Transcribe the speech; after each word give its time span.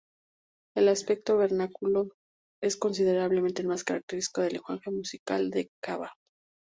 El 0.75 0.87
aspecto 0.89 1.37
vernáculo 1.37 2.09
es 2.59 2.79
indudablemente 2.83 3.61
el 3.61 3.67
más 3.67 3.83
característico 3.83 4.41
del 4.41 4.53
lenguaje 4.53 4.89
musical 4.89 5.51
de 5.51 5.69
Caba. 5.79 6.11